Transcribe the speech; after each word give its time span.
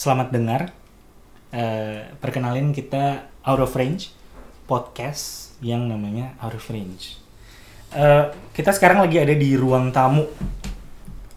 selamat 0.00 0.32
dengar. 0.32 0.72
Eh, 1.52 2.08
perkenalin 2.24 2.72
kita 2.72 3.28
Out 3.44 3.60
of 3.60 3.76
Range 3.76 4.00
podcast 4.64 5.52
yang 5.60 5.92
namanya 5.92 6.40
Out 6.40 6.56
of 6.56 6.64
Range. 6.72 7.04
Eh, 7.92 8.24
kita 8.56 8.72
sekarang 8.72 9.04
lagi 9.04 9.20
ada 9.20 9.36
di 9.36 9.52
ruang 9.60 9.92
tamu 9.92 10.24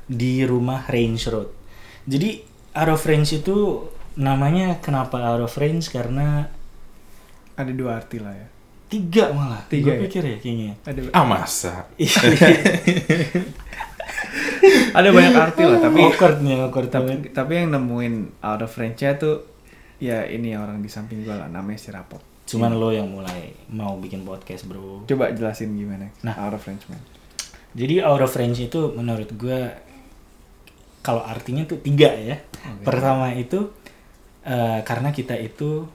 di 0.07 0.47
rumah 0.47 0.87
Range 0.87 1.19
Road. 1.27 1.51
Jadi 2.07 2.39
Out 2.79 2.91
of 2.95 3.03
Range 3.03 3.27
itu 3.35 3.83
namanya 4.15 4.79
kenapa 4.79 5.19
Out 5.35 5.43
of 5.43 5.55
Range 5.59 5.83
karena 5.91 6.47
Ada 7.53 7.69
dua 7.69 7.99
arti 7.99 8.17
lah 8.17 8.31
ya. 8.31 8.47
tiga 8.87 9.29
malah. 9.33 9.61
Tiga 9.67 9.91
Gua 9.91 9.97
ya? 9.97 10.01
pikir 10.07 10.23
ya 10.23 10.37
kayaknya. 10.39 10.73
Ada 10.87 10.99
Ah 11.11 11.25
masa? 11.27 11.85
ada 14.97 15.09
banyak 15.11 15.33
arti 15.35 15.61
lah, 15.67 15.79
tapi 15.79 15.99
awkward 16.01 16.37
nih, 16.39 16.55
awkward 16.63 16.89
tapi, 16.89 17.29
tapi 17.33 17.51
yang 17.59 17.75
nemuin 17.75 18.39
out 18.41 18.61
of 18.63 18.71
range-nya 18.73 19.19
tuh 19.19 19.43
ya 19.99 20.27
ini 20.27 20.55
orang 20.55 20.83
di 20.83 20.89
samping 20.91 21.23
gua 21.23 21.45
lah 21.45 21.49
namanya 21.51 21.79
si 21.79 21.89
Rapot. 21.91 22.19
Cuman 22.43 22.75
lo 22.75 22.91
yang 22.91 23.07
mulai 23.07 23.55
mau 23.71 23.95
bikin 23.95 24.27
podcast, 24.27 24.67
Bro. 24.67 25.07
Coba 25.07 25.31
jelasin 25.31 25.79
gimana 25.79 26.11
Nah. 26.27 26.35
out 26.35 26.53
of 26.55 26.63
range 26.67 26.83
man. 26.91 26.99
Jadi 27.73 28.03
out 28.03 28.19
of 28.19 28.35
range 28.35 28.67
itu 28.67 28.91
menurut 28.93 29.31
gue 29.33 29.59
kalau 30.99 31.23
artinya 31.23 31.63
tuh 31.63 31.79
tiga 31.79 32.11
ya. 32.11 32.37
Pertama 32.83 33.31
itu 33.31 33.71
eh, 34.43 34.79
karena 34.83 35.15
kita 35.15 35.39
itu 35.39 35.87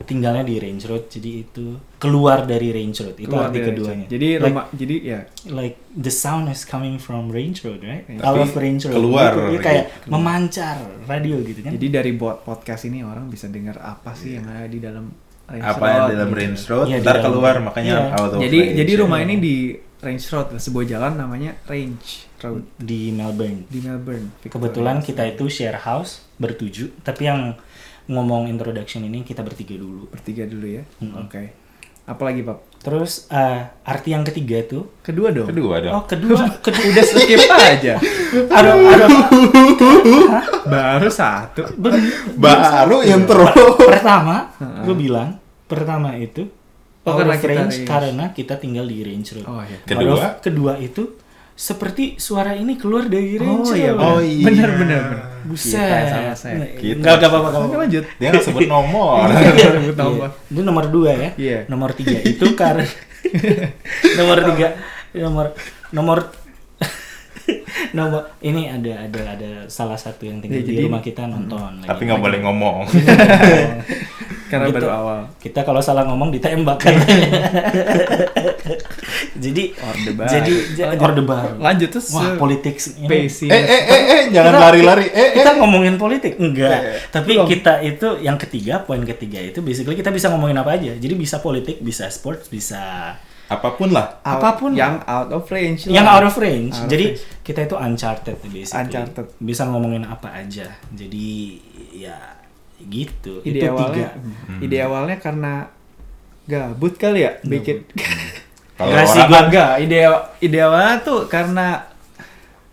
tinggalnya 0.00 0.42
di 0.42 0.56
range 0.56 0.84
road, 0.84 1.04
jadi 1.06 1.30
itu 1.44 1.76
keluar 1.96 2.42
dari 2.42 2.72
range 2.72 3.04
road. 3.04 3.16
Itu 3.16 3.28
Keluar 3.28 3.48
arti 3.48 3.60
keduanya. 3.60 4.06
Jadi 4.08 4.28
like, 4.34 4.44
rumah 4.48 4.64
jadi 4.72 4.96
ya 4.98 5.20
like 5.48 5.76
the 5.92 6.08
sound 6.08 6.48
is 6.48 6.64
coming 6.64 6.96
from 6.96 7.28
range 7.28 7.62
road, 7.62 7.80
right? 7.80 8.08
Tapi 8.08 8.20
out 8.20 8.40
of 8.40 8.52
range 8.54 8.88
road. 8.88 8.96
keluar 8.96 9.30
Gitu. 9.30 9.40
Dia 9.40 9.52
gitu. 9.52 9.64
kayak 9.64 9.84
memancar 10.08 10.76
radio 11.04 11.36
gitu 11.42 11.60
kan. 11.60 11.70
jadi 11.76 11.86
dari 11.90 12.12
buat 12.12 12.42
podcast 12.42 12.82
ini 12.84 13.04
orang 13.04 13.28
bisa 13.28 13.46
dengar 13.46 13.76
apa 13.76 14.12
sih 14.12 14.36
yang 14.36 14.46
ada 14.46 14.66
di 14.66 14.78
dalam 14.78 15.12
range 15.46 15.66
Apa 15.66 15.78
road, 15.78 15.90
yang 15.90 16.08
dalam 16.10 16.28
gitu. 16.28 16.38
range 16.40 16.62
road? 16.66 16.86
Di 16.86 16.94
ntar 16.98 17.16
keluar 17.20 17.54
makanya 17.60 17.92
iya. 17.92 18.16
out 18.16 18.30
of 18.34 18.40
Jadi 18.40 18.58
range. 18.58 18.76
jadi 18.78 18.92
rumah 18.98 19.18
Ya. 19.18 19.24
ini 19.24 19.34
di 19.36 19.54
range 20.00 20.24
road, 20.32 20.48
sebuah 20.56 20.84
jalan 20.86 21.12
namanya 21.14 21.50
range 21.66 22.24
road 22.40 22.64
di 22.74 23.12
Melbourne. 23.12 23.68
di 23.68 23.78
Melbourne. 23.78 24.32
Victoria. 24.38 24.52
Kebetulan 24.56 24.96
kita 25.04 25.22
itu 25.28 25.44
share 25.46 25.76
house 25.76 26.24
bertujuh, 26.36 27.04
tapi 27.04 27.28
yang 27.28 27.52
ngomong 28.10 28.46
introduction 28.46 29.00
ini 29.02 29.22
kita 29.22 29.40
bertiga 29.40 29.74
dulu. 29.74 30.10
bertiga 30.10 30.44
dulu 30.44 30.66
ya. 30.68 30.82
Mm-mm. 30.98 31.24
Oke. 31.24 31.42
Apalagi 32.02 32.42
Pak? 32.42 32.58
Terus 32.80 33.28
eh, 33.28 33.60
arti 33.84 34.10
yang 34.10 34.24
ketiga 34.24 34.58
tuh 34.64 34.98
Kedua 34.98 35.30
dong. 35.30 35.46
kedua 35.46 35.78
dong. 35.78 35.94
Oh 35.94 36.02
kedua, 36.02 36.42
kedua 36.64 36.82
Udah 36.90 37.04
skip 37.04 37.38
aja. 37.46 37.94
aduh, 38.56 38.74
aduh, 38.82 39.08
Baru 40.66 41.08
satu. 41.08 41.62
Baru 42.34 42.98
intro. 43.00 43.46
pertama, 43.78 44.50
gue 44.82 44.96
bilang 44.96 45.38
pertama 45.64 46.14
itu 46.14 46.50
Oh, 47.00 47.16
out 47.16 47.24
karena 47.24 47.32
of 47.32 47.40
kita 47.40 47.48
range 47.56 47.72
range. 47.72 47.88
karena 47.88 48.24
kita 48.30 48.54
tinggal 48.58 48.84
di 48.84 49.00
range 49.00 49.28
road. 49.32 49.46
Oh 49.48 49.62
iya. 49.62 49.78
Kedua? 49.82 50.36
Kedua 50.36 50.72
itu 50.76 51.16
seperti 51.60 52.16
suara 52.16 52.56
ini 52.56 52.80
keluar 52.80 53.04
dari 53.04 53.36
range 53.36 53.68
Oh 53.68 53.76
iya. 53.76 53.92
Oh 53.92 54.16
iya. 54.24 54.48
Benar 54.48 54.70
benar 54.80 55.00
benar. 55.12 55.26
Buset. 55.44 55.76
Kita 55.76 56.08
salah 56.08 56.36
saya. 56.36 56.64
Kita. 56.72 56.96
Enggak, 56.96 57.14
enggak 57.20 57.28
apa-apa. 57.28 57.48
apa-apa. 57.52 57.76
lanjut. 57.84 58.04
Dia 58.16 58.26
nggak 58.32 58.44
sebut 58.48 58.64
nomor. 58.64 59.24
Iya, 59.36 59.68
sebut 59.76 59.92
Iya. 59.92 60.00
nomor. 60.00 60.28
Itu 60.48 60.60
nomor 60.64 60.84
dua 60.88 61.10
ya. 61.12 61.30
Iya. 61.36 61.58
Nomor 61.68 61.92
tiga 61.92 62.16
itu 62.24 62.46
karena 62.56 62.88
nomor 64.18 64.38
tiga 64.48 64.68
nomor 65.12 65.46
nomor 65.92 66.18
nomor 67.92 68.22
ini 68.40 68.66
ada 68.66 69.04
ada 69.04 69.20
ada 69.30 69.50
salah 69.66 69.96
satu 69.96 70.22
yang 70.22 70.38
tinggal 70.38 70.58
Ya, 70.58 70.64
di 70.64 70.72
jadi- 70.72 70.84
rumah 70.84 71.00
kita 71.00 71.24
nonton. 71.24 71.80
lagi- 71.80 71.88
Tapi 71.88 72.02
nggak 72.04 72.20
boleh 72.20 72.38
ngomong. 72.40 72.76
Karena 74.50 74.66
Gitu. 74.66 74.76
baru 74.76 74.88
awal. 74.90 75.20
Kita 75.38 75.62
kalau 75.62 75.78
salah 75.78 76.02
ngomong 76.04 76.30
ditembak 76.30 76.78
kan. 76.80 76.90
jadi 79.38 79.62
Orde 79.72 80.10
baru. 80.12 80.28
jadi 80.28 80.52
Lanjut. 80.84 81.00
orde 81.00 81.22
baru. 81.22 81.54
Lanjut 81.56 81.88
terus. 81.88 82.08
Wah, 82.10 82.24
eh, 82.24 82.36
politik 82.36 82.74
ini. 82.98 83.30
Eh 83.46 83.62
eh 83.62 83.82
eh 83.86 84.02
eh 84.02 84.22
jangan 84.30 84.52
lari-lari. 84.60 85.06
Eh 85.06 85.14
eh. 85.14 85.28
Kita 85.32 85.54
ngomongin 85.54 85.94
politik 85.96 86.34
enggak, 86.36 86.80
tapi 87.10 87.34
Belum. 87.34 87.46
kita 87.46 87.78
itu 87.80 88.18
yang 88.20 88.34
ketiga, 88.36 88.82
poin 88.82 89.00
ketiga 89.02 89.38
itu 89.40 89.60
basically 89.60 89.94
kita 89.94 90.10
bisa 90.10 90.28
ngomongin 90.28 90.58
apa 90.58 90.74
aja. 90.74 90.92
Jadi 90.92 91.14
bisa 91.14 91.38
politik, 91.38 91.78
bisa 91.78 92.10
sports, 92.10 92.50
bisa 92.50 93.14
Apa 93.50 93.74
pun 93.74 93.90
lah. 93.90 94.22
out- 94.22 94.38
apa 94.38 94.48
pun. 94.56 94.70
yang 94.72 95.02
out 95.02 95.28
of 95.28 95.44
range. 95.46 95.90
yang 95.90 96.06
lah. 96.06 96.16
out 96.16 96.24
of 96.24 96.34
range. 96.36 96.70
Out 96.72 96.86
of 96.86 96.88
Jadi 96.88 97.06
range. 97.10 97.22
kita 97.42 97.60
itu 97.66 97.74
uncharted 97.74 98.36
basically. 98.46 98.78
Uncharted. 98.78 99.26
Bisa 99.36 99.66
ngomongin 99.66 100.06
apa 100.06 100.30
aja. 100.32 100.70
Jadi 100.88 101.58
ya 101.92 102.14
gitu. 102.80 103.42
ide 103.42 103.58
itu 103.58 103.66
awalnya 103.68 104.08
tiga. 104.08 104.62
ide 104.62 104.78
awalnya 104.80 105.16
karena 105.18 105.52
gabut 106.46 106.96
kali 106.96 107.20
ya 107.20 107.36
bikin 107.44 107.84
Kalau 108.80 108.96
sih, 109.04 109.20
orang 109.20 109.28
gua- 109.28 109.44
enggak 109.44 109.72
ide 109.78 109.98
ide 110.40 110.58
awalnya 110.58 110.96
tuh 111.04 111.20
karena 111.26 111.84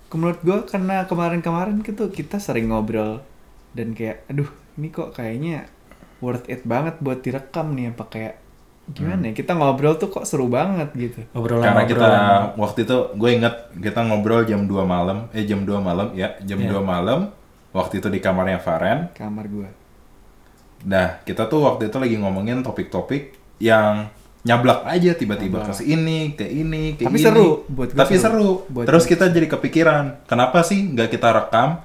menurut 0.08 0.40
gue 0.40 0.60
karena 0.66 1.04
kemarin-kemarin 1.04 1.84
gitu 1.84 2.08
kita 2.08 2.40
sering 2.40 2.72
ngobrol 2.72 3.20
dan 3.76 3.92
kayak 3.92 4.24
aduh 4.26 4.48
ini 4.74 4.88
kok 4.88 5.12
kayaknya 5.12 5.68
worth 6.18 6.48
it 6.48 6.64
banget 6.64 6.98
buat 6.98 7.20
direkam 7.20 7.76
nih 7.76 7.92
apa 7.92 8.04
kayak 8.08 8.36
gimana 8.90 9.20
ya 9.26 9.34
kita 9.34 9.52
ngobrol 9.52 9.96
tuh 9.96 10.08
kok 10.08 10.24
seru 10.24 10.48
banget 10.48 10.90
gitu 10.94 11.20
Obrolan 11.34 11.60
karena 11.62 11.84
kita 11.84 12.08
obrolan. 12.08 12.44
waktu 12.56 12.80
itu 12.82 12.98
gue 13.14 13.30
inget 13.34 13.56
kita 13.76 14.00
ngobrol 14.02 14.42
jam 14.42 14.62
2 14.62 14.72
malam 14.86 15.18
eh 15.30 15.44
jam 15.44 15.62
2 15.62 15.76
malam 15.78 16.08
ya 16.14 16.40
jam 16.42 16.56
Iya. 16.58 16.72
2 16.74 16.84
malam 16.84 17.20
waktu 17.70 17.94
itu 17.98 18.08
di 18.08 18.18
kamarnya 18.18 18.58
Faren 18.58 19.12
kamar 19.12 19.46
gue 19.46 19.70
Nah, 20.80 21.20
kita 21.22 21.46
tuh 21.46 21.66
waktu 21.66 21.90
itu 21.90 21.98
lagi 21.98 22.16
ngomongin 22.16 22.62
topik-topik 22.62 23.34
yang 23.58 24.08
nyablak 24.44 24.86
aja 24.86 25.12
tiba-tiba 25.12 25.66
ke 25.66 25.84
ini, 25.84 26.32
ke 26.32 26.46
ini, 26.46 26.94
ke 26.94 27.04
Tapi 27.04 27.18
ini. 27.18 27.26
seru, 27.26 27.66
buat 27.68 27.90
gue 27.90 27.98
Tapi 27.98 28.14
seru. 28.16 28.22
seru. 28.22 28.50
Buat 28.70 28.86
Terus 28.86 29.04
gue. 29.04 29.12
kita 29.12 29.26
jadi 29.28 29.48
kepikiran, 29.50 30.04
kenapa 30.24 30.62
sih 30.62 30.86
nggak 30.86 31.10
kita 31.10 31.34
rekam? 31.34 31.82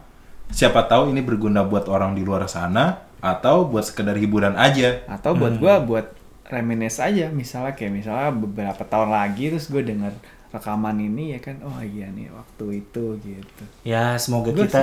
Siapa 0.47 0.85
tahu 0.85 1.09
ini 1.09 1.19
berguna 1.19 1.65
buat 1.65 1.89
orang 1.89 2.13
di 2.13 2.21
luar 2.21 2.45
sana 2.47 3.01
atau 3.19 3.65
buat 3.65 3.83
sekedar 3.83 4.13
hiburan 4.15 4.55
aja. 4.55 5.01
atau 5.09 5.33
buat 5.33 5.57
gue 5.57 5.75
buat 5.83 6.07
reminisce 6.45 6.99
aja 6.99 7.29
misalnya 7.29 7.73
kayak 7.73 7.93
misalnya 7.95 8.31
beberapa 8.31 8.83
tahun 8.83 9.11
lagi 9.11 9.49
terus 9.49 9.67
gue 9.67 9.83
denger 9.83 10.13
rekaman 10.51 10.99
ini 10.99 11.33
ya 11.33 11.41
kan 11.41 11.63
oh 11.63 11.81
iya 11.81 12.09
nih 12.09 12.29
waktu 12.29 12.65
itu 12.81 13.05
gitu 13.19 13.65
Ya 13.83 14.15
semoga 14.17 14.51
Bagus 14.51 14.69
kita 14.69 14.83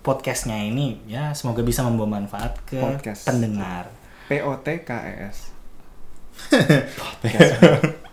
podcastnya 0.00 0.58
ini 0.58 0.98
ya 1.04 1.30
semoga 1.32 1.60
bisa 1.60 1.80
membawa 1.80 2.18
manfaat 2.18 2.58
ke 2.64 2.76
Podcast. 2.76 3.24
pendengar. 3.24 3.88
P 4.24 4.40
O 4.40 4.56
T 4.56 4.80
K 4.80 4.90
E 4.90 5.14
S 5.28 5.38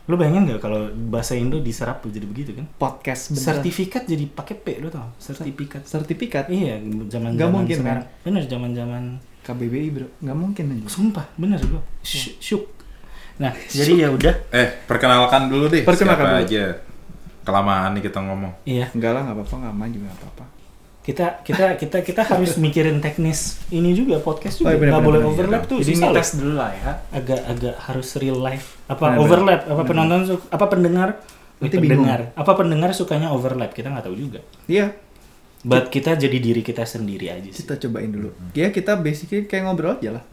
Lu 0.06 0.18
bayangin 0.18 0.44
nggak 0.44 0.60
kalau 0.60 0.90
bahasa 1.08 1.34
Indo 1.34 1.58
diserap 1.58 2.04
jadi 2.04 2.26
begitu 2.26 2.52
kan? 2.54 2.68
podcast 2.76 3.32
beneran. 3.32 3.48
Sertifikat 3.56 4.04
jadi 4.06 4.26
pakai 4.28 4.56
P 4.58 4.68
lu 4.78 4.90
tau? 4.90 5.08
Sertifikat. 5.18 5.86
sertifikat 5.86 6.46
Iya, 6.50 6.82
zaman 7.08 7.34
zaman 7.34 7.54
mungkin, 7.54 7.78
sekarang. 7.80 8.06
Bener 8.22 8.44
zaman 8.46 8.72
zaman. 8.74 9.04
KBBI 9.42 9.90
bro 9.90 10.06
nggak 10.22 10.38
mungkin 10.38 10.64
aja 10.70 10.86
Sumpah, 10.86 11.26
bener 11.34 11.58
gua. 11.64 11.82
Sh- 12.04 12.38
Syuk. 12.38 12.66
Nah, 13.42 13.52
jadi 13.74 13.92
ya 13.98 14.08
udah. 14.08 14.34
Eh, 14.50 14.70
perkenalkan 14.86 15.50
dulu 15.50 15.66
deh 15.68 15.82
Perkenalkan 15.82 16.22
siapa 16.24 16.38
dulu. 16.38 16.46
aja. 16.46 16.64
Kelamaan 17.42 17.90
nih 17.92 18.04
kita 18.06 18.20
ngomong. 18.22 18.54
Iya, 18.64 18.86
enggak 18.92 19.12
lah 19.12 19.22
nggak 19.24 19.36
apa-apa 19.36 19.56
nggak 19.58 19.74
aman 19.74 19.90
juga 19.90 20.06
nggak 20.08 20.22
apa-apa 20.22 20.46
kita 21.02 21.42
kita 21.42 21.66
kita 21.76 21.98
kita 22.06 22.22
harus 22.22 22.54
mikirin 22.56 23.02
teknis 23.02 23.58
ini 23.70 23.90
juga 23.92 24.22
podcast 24.22 24.62
juga. 24.62 24.70
Oh, 24.70 24.72
iya, 24.72 24.78
bener, 24.78 24.86
Nggak 24.88 25.02
bener, 25.02 25.10
boleh 25.10 25.20
bener. 25.20 25.34
overlap 25.34 25.62
tuh. 25.66 25.78
jadi 25.82 25.94
ngetes 25.98 26.30
dulu 26.38 26.54
lah 26.54 26.70
ya 26.72 26.92
agak 27.10 27.42
agak 27.44 27.76
harus 27.82 28.08
real 28.16 28.38
life 28.38 28.78
apa 28.86 29.04
Bener, 29.08 29.18
overlap 29.18 29.60
bener. 29.60 29.66
apa 29.68 29.82
Bener. 29.82 29.90
penonton 29.90 30.20
su- 30.30 30.46
apa 30.48 30.66
pendengar 30.68 31.10
Nanti 31.58 31.74
Eh, 31.74 31.82
bingung. 31.82 32.06
pendengar 32.06 32.20
apa 32.32 32.52
pendengar 32.54 32.90
sukanya 32.92 33.28
overlap 33.30 33.70
kita 33.72 33.90
nggak 33.90 34.06
tahu 34.06 34.14
juga 34.16 34.46
iya 34.68 34.94
but 35.60 35.90
kita 35.90 36.14
jadi 36.16 36.38
diri 36.38 36.62
kita 36.62 36.86
sendiri 36.86 37.30
aja 37.30 37.50
sih 37.50 37.66
kita 37.66 37.78
cobain 37.80 38.10
dulu 38.12 38.30
ya 38.54 38.70
kita 38.70 38.94
basically 38.96 39.42
kayak 39.44 39.66
ngobrol 39.66 39.94
aja 39.96 40.10
lah 40.12 40.24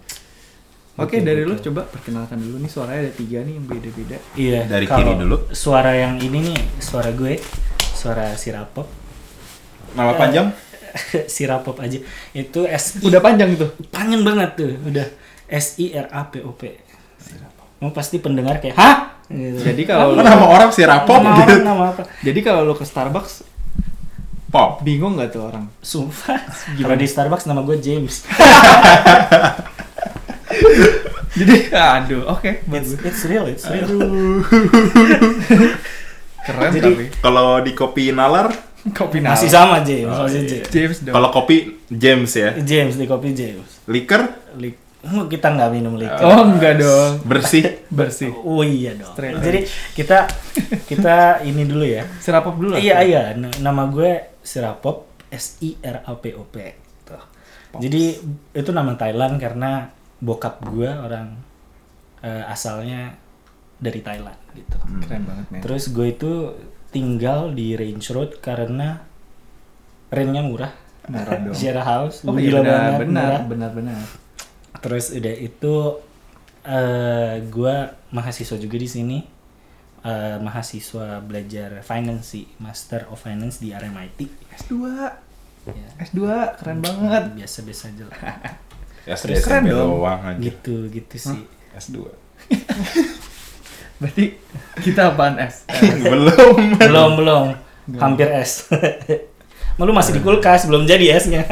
oke 0.98 1.06
Oke, 1.08 1.16
dari 1.20 1.42
lu 1.42 1.54
coba 1.54 1.82
perkenalkan 1.84 2.36
dulu. 2.36 2.58
Nih 2.58 2.66
suaranya 2.66 3.00
ada 3.00 3.12
tiga 3.12 3.38
nih 3.40 3.54
yang 3.54 3.64
beda-beda. 3.64 4.18
Iya 4.34 4.66
Dari 4.66 4.84
kalau 4.84 4.98
kiri 5.00 5.12
dulu. 5.16 5.36
suara 5.50 5.94
yang 5.94 6.18
ini 6.18 6.38
nih 6.44 6.58
suara 6.76 7.10
gue 7.10 7.38
suara 7.94 8.34
sirapop. 8.34 8.90
Nama 9.94 10.10
Eh. 10.10 10.16
panjang? 10.16 10.46
sirapop 11.30 11.78
aja. 11.78 12.02
Itu 12.30 12.64
S 12.64 12.98
udah 13.00 13.20
panjang 13.20 13.54
itu? 13.54 13.66
Panjang 13.88 14.22
banget 14.22 14.50
tuh 14.54 14.72
udah. 14.84 15.06
S 15.46 15.78
I 15.78 15.94
R 15.94 16.10
A 16.10 16.26
P 16.26 16.42
O 16.42 16.52
P. 16.52 16.76
Mau 17.78 17.88
pasti 17.88 18.18
pendengar 18.18 18.58
kayak 18.58 18.74
hah? 18.74 18.96
Gitu. 19.28 19.60
jadi 19.62 19.82
kalau 19.84 20.16
nama 20.16 20.40
orang 20.42 20.72
si 20.72 20.80
Rapop 20.82 21.20
nama 21.20 21.36
gitu. 21.38 21.52
orang 21.52 21.62
nama 21.62 21.84
apa? 21.92 22.02
Jadi 22.26 22.40
kalau 22.40 22.64
lu 22.64 22.72
ke 22.72 22.80
Starbucks 22.82 23.44
Pop. 24.48 24.80
bingung 24.80 25.14
nggak 25.14 25.30
tuh 25.30 25.44
orang? 25.44 25.68
Sumpah. 25.78 26.40
Kalau 26.74 26.96
di 26.96 27.04
Starbucks 27.04 27.44
nama 27.44 27.60
gue 27.60 27.76
James 27.76 28.24
jadi 31.38 31.56
aduh 31.70 32.22
oke 32.28 32.50
it's, 32.50 32.66
bagus 32.66 32.90
it's 33.00 33.22
real 33.24 33.44
it's 33.44 33.64
real 33.64 33.86
keren 36.40 36.70
Jadi- 36.70 36.80
tapi 36.82 37.04
Kalau 37.18 37.60
di 37.60 37.72
kopi 37.72 38.10
nalar 38.10 38.48
Kopi 38.88 39.18
Masih 39.20 39.50
Nala. 39.50 39.56
sama 39.58 39.76
James, 39.82 40.06
Oh, 40.08 40.24
masih 40.24 40.38
iya. 40.38 40.48
James. 40.48 40.66
James 40.70 40.96
dong. 41.02 41.12
Kalau 41.12 41.28
kopi 41.30 41.56
James 41.90 42.30
ya. 42.32 42.50
James 42.56 42.94
di 42.94 43.04
kopi 43.04 43.28
James. 43.32 43.68
Liker 43.84 44.22
Lik- 44.56 44.86
Oh, 45.00 45.26
kita 45.26 45.50
nggak 45.50 45.70
minum 45.70 45.94
liquor. 45.94 46.18
Oh 46.20 46.42
enggak 46.48 46.78
dong. 46.78 47.20
bersih. 47.22 47.82
Bersih. 47.90 48.32
Oh 48.32 48.62
iya 48.62 48.94
dong. 48.94 49.12
Straight 49.12 49.34
Jadi 49.36 49.60
kita 49.92 50.26
kita 50.84 51.16
ini 51.42 51.62
dulu 51.64 51.84
ya. 51.84 52.06
Serapop 52.16 52.56
dulu 52.56 52.74
lah. 52.74 52.80
Iya 52.80 52.96
iya. 53.02 53.22
Nama 53.36 53.82
gue 53.86 54.10
Sirapop 54.40 55.06
S 55.28 55.58
I 55.60 55.76
R 55.78 56.02
A 56.02 56.12
P 56.14 56.32
O 56.32 56.42
P. 56.42 56.56
Tuh. 57.04 57.22
Jadi 57.76 58.02
itu 58.48 58.70
nama 58.72 58.94
Thailand 58.94 59.36
karena 59.36 59.90
bokap 60.18 60.62
gue 60.66 60.90
orang 60.90 61.38
eh, 62.22 62.44
asalnya 62.46 63.14
dari 63.78 64.02
Thailand 64.02 64.38
gitu. 64.58 64.78
Keren 65.06 65.22
banget 65.22 65.46
men. 65.54 65.60
Terus 65.62 65.84
gue 65.94 66.06
itu 66.10 66.32
tinggal 66.90 67.54
di 67.54 67.78
Range 67.78 68.08
Road 68.10 68.42
karena 68.42 68.98
rentnya 70.10 70.42
murah. 70.42 70.74
Murah 71.06 71.38
dong. 71.46 71.54
Share 71.58 71.82
house. 71.82 72.26
Oh 72.26 72.34
iya 72.34 72.58
benar, 72.58 72.66
banget, 72.66 72.98
benar, 73.06 73.40
benar, 73.46 73.70
benar. 73.72 74.00
Terus 74.82 75.14
udah 75.14 75.34
itu 75.38 75.74
eh 76.68 77.34
gue 77.46 77.76
mahasiswa 78.10 78.56
juga 78.58 78.76
di 78.76 78.88
sini. 78.90 79.18
Eh, 79.98 80.38
mahasiswa 80.38 81.18
belajar 81.18 81.82
finance 81.82 82.38
sih, 82.38 82.46
Master 82.62 83.10
of 83.10 83.18
Finance 83.18 83.58
di 83.58 83.74
RMIT. 83.74 84.30
S2. 84.54 84.74
Ya, 85.68 85.88
S2 86.00 86.22
keren 86.54 86.80
banget. 86.80 87.34
biasa-biasa 87.34 87.92
aja 87.92 88.04
lah. 88.06 88.16
Ya, 89.08 89.16
Terus 89.16 89.40
SMP 89.40 89.44
keren 89.48 89.62
dong. 89.64 90.04
doang 90.04 90.20
aja. 90.20 90.36
gitu, 90.38 90.74
gitu 90.92 91.14
sih. 91.16 91.40
S2. 91.72 91.96
Berarti 93.98 94.24
kita 94.78 95.10
apaan 95.10 95.40
S? 95.40 95.64
Belum. 96.04 96.76
belum, 96.76 97.10
belum. 97.16 97.46
Hampir 97.96 98.28
S. 98.30 98.68
Malu 99.78 99.94
masih 99.94 100.10
di 100.10 100.20
kulkas, 100.20 100.66
belum 100.66 100.84
jadi 100.84 101.16
S-nya. 101.16 101.46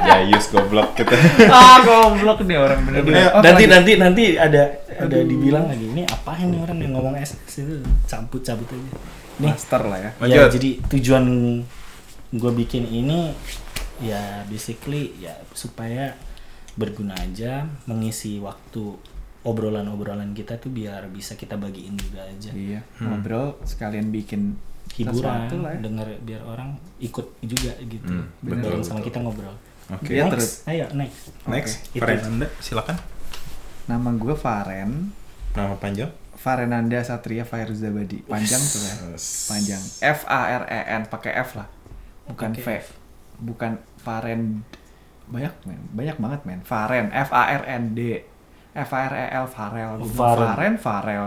ya 0.00 0.24
Yus 0.24 0.48
goblok 0.48 0.96
kita. 0.96 1.12
ah, 1.46 1.76
goblok 1.84 2.40
nih 2.42 2.56
orang 2.56 2.80
bener-bener. 2.82 3.28
Oh, 3.30 3.44
nanti 3.44 3.68
nanti 3.68 3.92
nanti 4.00 4.24
ada 4.34 4.80
ada 4.96 5.16
dibilang 5.20 5.68
lagi 5.68 5.84
ini 5.84 6.08
apa 6.08 6.40
ini 6.40 6.56
orang 6.56 6.80
yang 6.80 6.96
ngomong 6.96 7.20
S 7.20 7.36
itu 7.52 7.84
cabut 8.08 8.40
cabut 8.40 8.64
aja. 8.66 8.80
Nih 9.36 9.52
master 9.52 9.82
lah 9.84 9.98
ya. 10.00 10.08
Ya, 10.08 10.12
Lanjut. 10.24 10.56
jadi 10.56 10.70
tujuan 10.88 11.24
gue 12.32 12.52
bikin 12.64 12.88
ini 12.88 13.36
ya 14.00 14.40
basically 14.48 15.12
ya 15.20 15.36
supaya 15.52 16.16
berguna 16.76 17.16
aja 17.16 17.64
mengisi 17.84 18.36
waktu 18.38 18.94
obrolan-obrolan 19.42 20.32
kita 20.32 20.56
tuh 20.56 20.68
biar 20.68 21.08
bisa 21.08 21.34
kita 21.34 21.54
bagiin 21.54 21.94
juga 21.94 22.20
aja 22.22 22.50
Iya, 22.50 22.80
ngobrol 23.00 23.56
sekalian 23.62 24.10
bikin 24.10 24.58
hiburan 24.92 25.16
sesuatu 25.46 25.56
lah 25.60 25.72
ya. 25.72 25.80
denger 25.82 26.08
biar 26.20 26.42
orang 26.42 26.68
ikut 26.98 27.26
juga 27.42 27.72
gitu 27.80 28.06
Hmm, 28.06 28.26
betul, 28.40 28.80
sama 28.80 29.00
betul. 29.00 29.06
kita 29.06 29.18
ngobrol 29.20 29.54
Oke. 29.86 30.10
Iya, 30.10 30.24
next 30.24 30.32
terus. 30.34 30.50
ayo 30.66 30.84
next 30.92 31.20
Next, 31.46 31.74
Oke, 31.86 31.98
Faren. 32.02 32.20
Anda 32.26 32.46
silakan. 32.58 32.96
Nama 33.86 34.10
gue 34.12 34.34
Faren. 34.34 34.90
Nama 35.54 35.74
panjang? 35.78 36.10
Farenanda 36.34 36.98
Satria 37.00 37.46
Fairuzabadi. 37.46 38.26
Panjang 38.26 38.58
tuh 38.58 38.82
ya. 38.82 38.94
Panjang. 39.46 39.82
F 40.02 40.26
A 40.26 40.40
R 40.58 40.64
E 40.66 40.80
N 40.90 41.02
pakai 41.06 41.38
F 41.38 41.54
lah. 41.54 41.70
Bukan 42.26 42.50
V. 42.52 42.58
Pakai 42.58 42.82
Bukan 43.38 43.72
Faren 43.96 44.66
banyak 45.26 45.54
men. 45.64 45.80
Banyak 45.92 46.16
banget 46.16 46.40
men. 46.44 46.60
Faren 46.62 47.10
F 47.10 47.30
A 47.30 47.42
R 47.52 47.62
N 47.66 47.92
D. 47.92 48.22
F 48.72 48.90
A 48.92 49.00
R 49.08 49.14
E 49.14 49.26
L 49.34 49.46
Farel. 49.46 49.92
Gue 49.98 50.08
bilang 50.08 50.16
Faren. 50.16 50.46
Faren 50.46 50.74
Farel. 50.76 51.26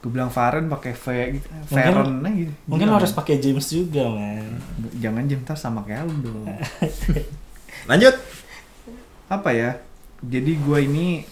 Gue 0.00 0.10
bilang 0.10 0.30
Faren 0.30 0.64
pakai 0.66 0.92
V 0.92 1.04
gitu. 1.36 1.46
Mungkin- 1.70 2.24
gitu. 2.34 2.52
mungkin 2.66 2.86
lo 2.88 2.94
harus 2.96 3.12
men. 3.12 3.18
pakai 3.18 3.36
James 3.36 3.66
juga 3.68 4.04
man 4.08 4.48
Jangan 4.96 5.24
jam 5.28 5.38
ntar 5.44 5.56
sama 5.56 5.84
kayak 5.84 6.08
lu 6.08 6.14
dong. 6.24 6.48
Lanjut. 7.90 8.16
apa 9.30 9.54
ya 9.54 9.78
jadi 10.18 10.58
gue 10.58 10.78
ini 10.84 11.22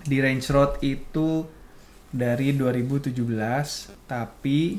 di 0.00 0.16
Range 0.22 0.46
Road 0.54 0.78
itu 0.80 1.42
dari 2.06 2.54
2017 2.54 3.10
tapi 4.06 4.78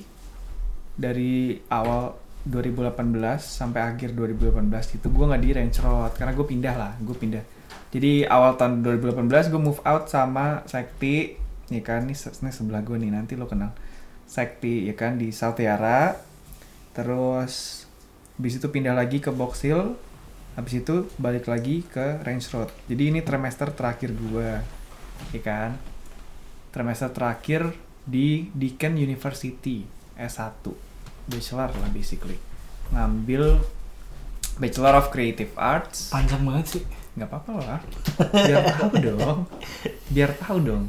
dari 0.91 1.59
awal 1.67 2.15
2018 2.41 2.97
sampai 3.37 3.81
akhir 3.85 4.17
2018 4.17 4.97
itu 4.97 5.07
gue 5.13 5.25
nggak 5.29 5.41
di 5.45 5.49
Range 5.53 5.77
Road 5.85 6.11
karena 6.17 6.33
gue 6.33 6.45
pindah 6.47 6.75
lah 6.75 6.93
gue 6.97 7.13
pindah. 7.13 7.43
Jadi 7.91 8.25
awal 8.25 8.57
tahun 8.57 8.81
2018 8.81 9.51
gue 9.51 9.61
move 9.61 9.81
out 9.83 10.09
sama 10.09 10.65
Sekti 10.65 11.37
ya 11.69 11.81
kan 11.85 12.09
ini, 12.09 12.15
ini 12.15 12.51
sebelah 12.51 12.81
gue 12.81 12.97
nih 12.97 13.11
nanti 13.13 13.37
lo 13.37 13.45
kenal. 13.45 13.75
Sekti 14.25 14.89
ya 14.89 14.97
kan 14.97 15.21
di 15.21 15.29
South 15.29 15.61
Tiara. 15.61 16.17
Terus 16.97 17.85
habis 18.39 18.57
itu 18.57 18.67
pindah 18.73 18.97
lagi 18.97 19.21
ke 19.21 19.29
Box 19.29 19.61
Hill. 19.61 19.93
Habis 20.57 20.81
itu 20.81 21.07
balik 21.21 21.45
lagi 21.47 21.85
ke 21.85 22.19
Range 22.25 22.43
Road 22.51 22.69
jadi 22.89 23.03
ini 23.07 23.23
trimester 23.23 23.69
terakhir 23.71 24.17
gua 24.17 24.65
ya 25.29 25.41
kan. 25.45 25.77
Trimester 26.73 27.13
terakhir 27.13 27.69
di 28.01 28.49
Deakin 28.55 28.97
University 28.97 29.85
S1 30.17 30.90
bachelor 31.25 31.69
lah 31.69 31.89
basically. 31.89 32.37
Ngambil 32.89 33.59
Bachelor 34.53 34.95
of 34.95 35.09
Creative 35.09 35.49
Arts. 35.55 36.09
Panjang 36.09 36.43
banget 36.43 36.65
sih. 36.69 36.83
Nggak 37.11 37.27
apa-apa 37.27 37.51
lah. 37.57 37.79
Biar 38.31 38.63
tahu 38.69 38.91
dong. 38.99 39.39
Biar 40.07 40.31
tahu 40.35 40.57
dong. 40.61 40.83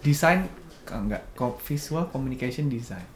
Desain 0.00 0.46
enggak 0.86 1.24
kok 1.32 1.58
visual 1.62 2.06
communication 2.06 2.68
design? 2.68 3.06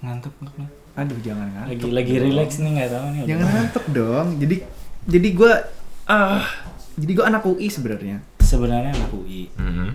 Ngantuk 0.00 0.32
ngantuk. 0.38 0.70
aduh 0.94 1.18
jangan 1.18 1.50
ngantuk 1.50 1.90
lagi 1.90 1.90
lagi 1.90 2.12
dong. 2.14 2.24
relax 2.30 2.50
nih 2.56 2.70
nggak 2.72 2.86
tahu 2.88 3.06
nih 3.10 3.20
jangan 3.26 3.46
ngantuk 3.50 3.84
dong. 3.90 4.26
Jadi 4.38 4.56
jadi 5.04 5.28
gue 5.32 5.52
ah 6.06 6.46
jadi 6.94 7.12
gue 7.12 7.24
anak 7.26 7.42
UI 7.44 7.66
sebenarnya. 7.66 8.16
Sebenarnya 8.38 8.94
anak 8.94 9.10
UI 9.10 9.50
Mhm. 9.52 9.88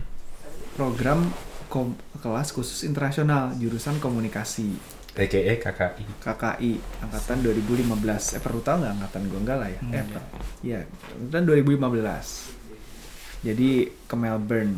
program 0.75 1.23
kom- 1.65 1.95
kelas 2.17 2.51
khusus 2.51 2.83
internasional 2.83 3.55
jurusan 3.55 3.95
komunikasi 3.97 4.75
TKE 5.11 5.53
KKI. 5.57 6.03
KKI 6.17 6.71
angkatan 7.01 7.37
2015 7.41 7.83
eh 8.31 8.41
perlu 8.41 8.59
tahu 8.59 8.75
nggak 8.79 8.93
angkatan 8.93 9.21
gue 9.25 9.39
enggak 9.39 9.57
lah 9.57 9.67
ya 9.67 9.79
Hmm, 9.79 9.89
eh 9.89 9.95
iya. 9.95 10.03
per- 10.05 10.29
ya 10.61 10.79
angkatan 11.17 11.43
2015 11.45 13.41
jadi 13.41 13.69
ke 14.03 14.15
Melbourne 14.15 14.73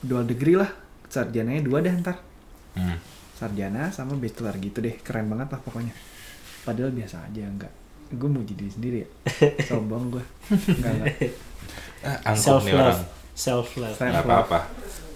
dual 0.00 0.24
degree 0.24 0.54
lah 0.54 0.70
sarjananya 1.06 1.60
dua 1.60 1.78
deh 1.80 1.94
ntar 1.96 2.16
Hmm. 2.70 2.94
sarjana 3.32 3.88
sama 3.88 4.14
bachelor 4.14 4.54
gitu 4.56 4.78
deh 4.78 4.94
keren 4.96 5.26
banget 5.26 5.48
lah 5.48 5.60
pokoknya 5.60 5.94
padahal 6.62 6.90
biasa 6.90 7.24
aja 7.24 7.42
enggak 7.42 7.72
gue 8.08 8.24
mau 8.26 8.40
jadi 8.40 8.64
sendiri 8.68 8.96
ya 8.98 9.08
sombong 9.68 10.10
gue 10.10 10.24
enggak 10.70 10.92
enggak 10.94 11.16
Ah, 11.98 12.14
angkuh 12.26 12.38
self 12.54 12.62
nih 12.62 12.72
orang. 12.72 12.94
love 12.94 13.02
self 13.34 13.68
love 13.74 13.90
Self- 13.92 14.12
Nggak 14.12 14.22
apa-apa. 14.24 14.58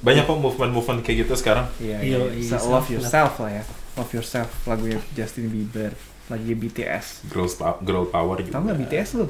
Banyak 0.00 0.24
kok 0.24 0.34
movement-movement 0.36 0.98
kayak 1.00 1.22
gitu 1.22 1.34
sekarang. 1.36 1.70
Iya, 1.78 2.02
iya. 2.02 2.18
iya, 2.32 2.50
So, 2.50 2.66
love 2.68 2.90
yourself 2.90 3.38
lah 3.38 3.50
ya. 3.52 3.62
Love 3.92 4.12
yourself 4.16 4.48
lagunya 4.64 4.96
Justin 5.12 5.52
Bieber, 5.52 5.92
lagi 6.26 6.56
BTS. 6.56 7.28
Girl, 7.28 7.44
girl 7.84 8.08
power 8.08 8.40
juga. 8.40 8.56
Tahu 8.56 8.62
nggak 8.64 8.78
BTS 8.88 9.10
lu? 9.20 9.26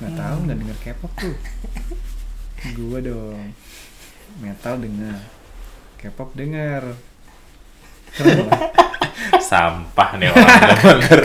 Nggak 0.00 0.12
tahu 0.20 0.36
nggak 0.44 0.58
denger 0.60 0.76
K-pop 0.84 1.12
tuh. 1.16 1.36
Gua 2.76 2.98
dong. 3.00 3.56
Metal 4.38 4.74
denger. 4.76 5.18
K-pop 5.96 6.30
denger. 6.36 6.82
Keren 8.12 8.48
lah. 8.48 8.60
Sampah 9.50 10.10
nih 10.20 10.28
orang 10.28 10.48
bener. 10.84 11.20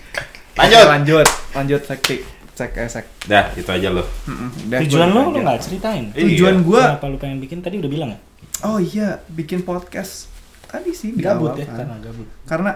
Lanjut. 0.60 0.84
Lanjut, 0.92 1.28
lanjut 1.56 1.82
sekti. 1.84 2.16
Cek 2.52 2.76
eh, 2.76 2.84
sek. 2.84 3.06
Dah, 3.24 3.48
itu 3.56 3.64
aja 3.64 3.88
loh. 3.88 4.04
Mm-mm, 4.28 4.68
udah, 4.68 4.78
tujuan 4.84 5.08
lo 5.08 5.32
lo 5.32 5.38
nggak 5.40 5.60
ceritain 5.64 6.12
Tujuan 6.12 6.60
Iya. 6.60 6.66
gua 6.66 6.82
kenapa 6.92 7.06
lo 7.08 7.16
pengen 7.16 7.40
bikin 7.40 7.64
tadi 7.64 7.80
udah 7.80 7.88
bilang 7.88 8.10
ya 8.12 8.20
Oh 8.60 8.76
iya, 8.76 9.24
bikin 9.32 9.64
podcast 9.64 10.28
tadi 10.70 10.90
sih 10.94 11.10
di 11.10 11.22
gabut 11.26 11.52
awal 11.52 11.58
ya 11.58 11.66
kan. 11.66 11.76
karena 11.82 11.96
gabut. 11.98 12.28
Karena 12.46 12.72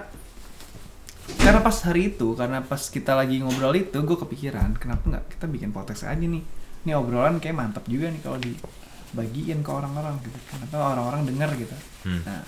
karena 1.40 1.60
pas 1.64 1.76
hari 1.88 2.12
itu 2.12 2.28
karena 2.36 2.58
pas 2.60 2.82
kita 2.90 3.16
lagi 3.16 3.40
ngobrol 3.40 3.72
itu 3.78 3.96
gue 3.96 4.18
kepikiran 4.18 4.76
kenapa 4.76 5.04
nggak 5.08 5.24
kita 5.38 5.46
bikin 5.48 5.70
podcast 5.70 6.04
aja 6.10 6.20
nih? 6.20 6.42
Ini 6.84 6.92
obrolan 7.00 7.40
kayak 7.40 7.56
mantap 7.56 7.84
juga 7.88 8.12
nih 8.12 8.20
kalau 8.20 8.36
dibagiin 8.36 9.64
ke 9.64 9.70
orang-orang 9.72 10.20
gitu. 10.20 10.36
Kenapa 10.52 10.92
orang-orang 10.92 11.24
denger 11.24 11.50
gitu? 11.56 11.76
Hmm. 12.04 12.20
nah 12.26 12.42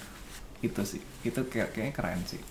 itu 0.60 0.82
sih. 0.84 1.02
Itu 1.24 1.48
kayak 1.48 1.72
kayaknya 1.72 1.94
keren 1.96 2.20
sih. 2.28 2.42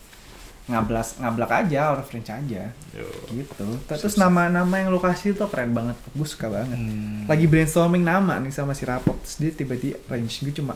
Ngablas 0.66 1.22
ngablak 1.22 1.52
aja 1.62 1.94
orang 1.94 2.08
French 2.10 2.34
aja. 2.34 2.74
Yo. 2.90 3.06
gitu. 3.30 3.68
Terus 3.86 4.18
nama-nama 4.18 4.82
yang 4.82 4.90
lokasi 4.90 5.38
tuh 5.38 5.46
keren 5.46 5.78
banget 5.78 5.94
gue 6.10 6.26
suka 6.26 6.50
banget. 6.50 6.74
Hmm. 6.74 7.30
lagi 7.30 7.46
brainstorming 7.46 8.02
nama 8.02 8.42
nih 8.42 8.50
sama 8.50 8.74
si 8.74 8.82
Rapot 8.86 9.18
terus 9.22 9.38
dia 9.38 9.52
tiba-tiba 9.54 9.98
range 10.10 10.46
gue 10.46 10.54
cuma 10.58 10.74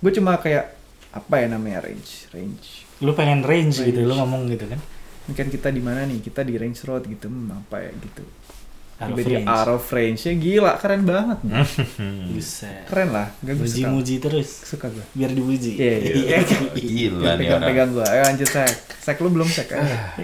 gue 0.00 0.12
cuma 0.14 0.34
kayak 0.38 0.79
apa 1.10 1.34
ya 1.36 1.46
namanya 1.48 1.82
range 1.82 2.30
range 2.30 2.86
lu 3.00 3.12
pengen 3.12 3.40
range, 3.40 3.80
gitu 3.80 3.96
Range. 3.96 4.06
lu 4.06 4.14
ngomong 4.14 4.46
gitu 4.48 4.64
kan 4.64 4.80
ini 5.24 5.32
kan 5.32 5.46
kita 5.46 5.68
di 5.68 5.78
mana 5.78 6.04
nih 6.04 6.20
kita 6.20 6.42
di 6.42 6.54
range 6.54 6.84
road 6.84 7.04
gitu 7.04 7.26
hmm, 7.26 7.50
apa 7.58 7.76
ya 7.80 7.92
gitu 7.94 8.24
of 9.00 9.08
Tiba-tiba 9.10 9.40
range. 9.40 9.48
out 9.48 9.68
of 9.70 9.84
range 9.88 10.20
ya 10.22 10.34
gila 10.34 10.72
keren 10.76 11.02
banget 11.02 11.38
Buset. 12.28 12.84
keren 12.84 13.08
lah 13.10 13.32
gak 13.38 13.54
gue 13.54 13.64
suka 13.64 13.88
Muji-muji 13.88 14.14
terus. 14.18 14.48
suka 14.62 14.86
gue 14.86 15.04
Biar 15.14 15.30
dipuji. 15.30 15.72
Iya, 15.74 15.94
iya. 16.04 16.38
Gila 16.76 17.30
nih 17.32 17.48
orang. 17.48 17.64
pegang-pegang 17.64 17.90
gue 17.90 18.06
ayo 18.06 18.22
lanjut 18.22 18.48
sek 18.48 18.74
sek 19.00 19.16
lu 19.18 19.28
belum 19.30 19.48
sek 19.48 19.72
Ah. 19.72 20.14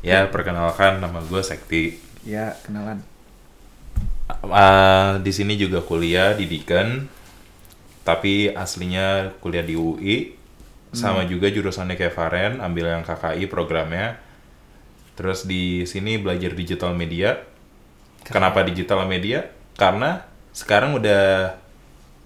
Ya, 0.00 0.24
perkenalkan 0.26 0.96
nama 0.98 1.20
gue 1.20 1.40
Sekti. 1.40 2.00
ya 2.24 2.56
kenalan 2.64 3.04
Ah, 4.42 5.18
di 5.18 5.28
sini 5.28 5.54
juga 5.54 5.82
kuliah 5.82 6.32
di 6.32 6.46
Deakin. 6.46 7.04
Tapi 8.02 8.52
aslinya 8.52 9.36
kuliah 9.38 9.64
di 9.64 9.74
UI. 9.76 10.16
Sama 10.90 11.22
juga 11.22 11.46
jurusannya 11.46 11.94
kayak 11.94 12.18
Varen, 12.18 12.54
ambil 12.58 12.90
yang 12.90 13.06
KKI 13.06 13.46
programnya. 13.46 14.18
Terus 15.14 15.46
di 15.46 15.86
sini 15.86 16.18
belajar 16.18 16.50
digital 16.50 16.98
media. 16.98 17.38
Kenapa 18.26 18.66
digital 18.66 19.06
media? 19.06 19.46
Karena 19.78 20.26
sekarang 20.50 20.98
udah 20.98 21.54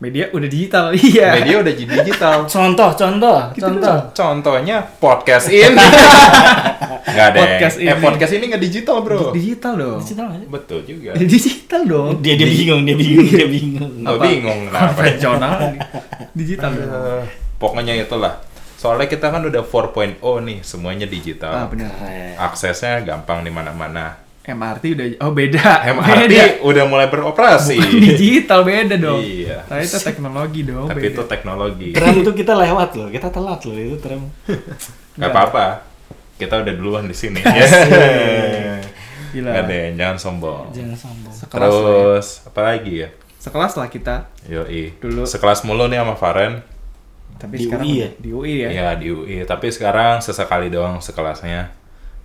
media 0.05 0.29
udah 0.37 0.49
digital 0.53 0.87
iya 1.09 1.41
media 1.41 1.57
udah 1.65 1.73
jadi 1.73 1.93
digital. 2.05 2.37
Contoh, 2.55 2.91
contoh, 2.93 3.39
contoh. 3.57 3.97
Contohnya 4.13 4.85
podcast 5.01 5.49
ini. 5.49 5.73
Nggak 7.15 7.27
ada. 7.33 7.39
Podcast 7.41 7.77
eh, 7.81 7.89
ini. 7.89 8.01
podcast 8.03 8.33
ini 8.35 8.45
nggak 8.51 8.63
digital, 8.65 8.97
Bro. 9.05 9.31
digital 9.31 9.73
dong 9.79 10.01
Digital 10.03 10.27
sih? 10.35 10.47
Betul 10.51 10.81
juga. 10.83 11.11
digital 11.15 11.81
dong 11.87 12.11
Dia 12.21 12.35
dia 12.35 12.49
bingung, 12.49 12.83
dia 12.83 12.97
bingung, 12.97 13.29
dia 13.29 13.47
bingung. 13.47 13.93
Nggak 14.03 14.19
bingung 14.25 14.61
konvensional 14.69 15.59
digital 16.35 16.71
dong 16.75 16.91
Eh, 16.91 17.23
pokoknya 17.61 17.95
itulah. 17.97 18.41
Soalnya 18.75 19.09
kita 19.09 19.31
kan 19.33 19.41
udah 19.47 19.63
4.0 19.65 20.21
nih, 20.21 20.59
semuanya 20.61 21.07
ah 21.09 21.13
digital. 21.13 21.53
benar 21.73 21.89
Keren. 21.97 22.35
Aksesnya 22.37 23.01
gampang 23.07 23.41
di 23.41 23.49
mana-mana. 23.49 24.24
MRT 24.45 24.85
udah 24.93 25.07
oh 25.21 25.33
beda 25.33 25.89
MRT 25.89 26.21
beda. 26.29 26.43
udah 26.63 26.85
mulai 26.85 27.09
beroperasi. 27.09 27.81
Bukan 27.81 27.97
digital 27.99 28.61
beda 28.61 28.95
dong 28.95 29.21
Iya. 29.21 29.65
Nah, 29.65 29.81
itu 29.81 29.97
teknologi 29.99 30.61
dong 30.63 30.85
Tapi 30.85 31.01
beda. 31.01 31.11
itu 31.11 31.23
teknologi. 31.25 31.89
Tram 31.91 32.13
itu 32.15 32.31
kita 32.31 32.53
lewat 32.55 32.91
loh, 32.93 33.09
kita 33.09 33.29
telat 33.29 33.61
loh 33.65 33.73
itu 33.75 33.97
tram. 33.97 34.21
Gak 35.17 35.31
apa-apa. 35.31 35.67
Kita 36.35 36.61
udah 36.61 36.73
duluan 36.73 37.05
di 37.05 37.15
sini. 37.15 37.41
Gila. 39.33 39.51
Gak 39.51 39.65
deh, 39.67 39.85
jangan 39.95 40.17
sombong. 40.17 40.65
Jangan 40.71 40.95
sombong. 40.95 41.33
Sekelas 41.35 41.67
lah 41.67 41.75
ya. 41.75 41.81
Terus 41.81 42.27
apa 42.45 42.61
lagi 42.63 42.93
ya? 42.95 43.09
Sekelas 43.35 43.73
lah 43.75 43.89
kita 43.89 44.17
Yoi. 44.47 44.83
Dulu. 44.99 45.23
Sekelas 45.25 45.65
mulu 45.65 45.85
nih 45.87 45.99
sama 45.99 46.15
Faren. 46.15 46.61
tapi 47.35 47.59
Di 47.59 47.67
sekarang 47.67 47.83
UI 47.83 47.99
ya? 47.99 48.09
di 48.15 48.29
UI 48.31 48.55
ya 48.57 48.69
Iya 48.71 48.89
di 48.95 49.07
UI. 49.09 49.37
Tapi 49.43 49.67
sekarang 49.69 50.21
sesekali 50.21 50.69
doang 50.69 51.01
sekelasnya. 51.01 51.73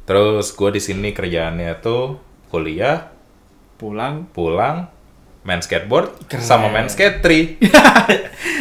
Terus 0.09 0.49
gue 0.49 0.69
di 0.71 0.79
sini 0.79 1.09
kerjaannya 1.09 1.77
tuh 1.77 2.17
kuliah, 2.47 3.11
pulang 3.77 4.25
pulang, 4.27 4.89
main 5.39 5.59
skateboard, 5.59 6.25
Keren. 6.25 6.41
sama 6.41 6.67
main 6.67 6.87
skate 6.87 7.21
3. 7.21 7.61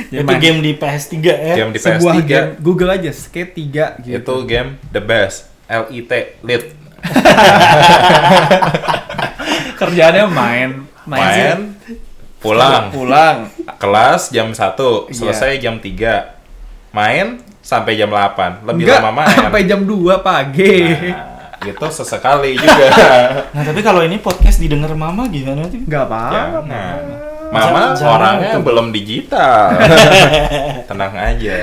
Ya, 0.08 0.20
itu 0.20 0.26
main- 0.26 0.38
game 0.38 0.58
di 0.62 0.72
PS3 0.72 1.12
ya. 1.20 1.54
Game 1.54 1.70
di 1.70 1.78
sebuah 1.78 2.14
PS3. 2.14 2.24
game 2.24 2.48
Google 2.58 2.90
aja 2.90 3.10
skate 3.10 3.50
3 3.52 4.00
gitu 4.00 4.14
Itu 4.14 4.34
game 4.42 4.74
the 4.88 5.00
best. 5.00 5.46
LIT, 5.66 6.10
lit. 6.42 6.62
kerjaannya 9.74 10.24
main 10.26 10.68
Main, 11.04 11.74
pulang. 12.38 12.90
pulang 12.90 13.36
Kelas 13.76 14.28
jam 14.28 14.48
1, 14.48 14.52
Iya. 14.52 14.76
selesai 15.10 15.50
jam 15.58 15.76
3. 15.76 16.36
Main 16.90 17.38
sampai 17.60 17.94
jam 17.94 18.08
8. 18.08 18.62
Lebih 18.62 18.82
Enggak, 18.84 18.98
lama 18.98 19.10
main. 19.18 19.36
sampai 19.38 19.60
jam 19.64 19.80
2 19.82 20.20
pagi 20.20 20.76
Nah, 21.08 21.37
gitu 21.60 21.86
sesekali 21.88 22.54
juga. 22.54 22.86
Nah, 23.50 23.62
tapi 23.62 23.80
kalau 23.80 24.00
ini 24.00 24.16
podcast 24.16 24.56
didengar 24.56 24.92
mama 24.92 25.26
gimana 25.26 25.64
tuh? 25.64 25.80
nggak 25.80 26.04
apa-apa 26.04 26.36
Jangan. 26.62 26.98
Mama 27.48 27.80
Jangan 27.90 28.12
orangnya 28.12 28.52
tuh. 28.52 28.62
belum 28.62 28.86
digital. 28.90 29.72
Tenang 30.88 31.12
aja. 31.12 31.56